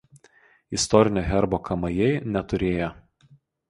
Istorinio 0.77 1.25
herbo 1.29 1.61
Kamajai 1.71 2.11
neturėjo. 2.35 2.93